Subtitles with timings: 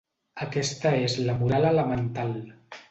[0.45, 2.37] Aquesta és la moral elemental.